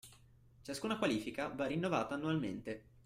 [0.63, 2.85] Ciascuna qualifica va rinnovata annualmente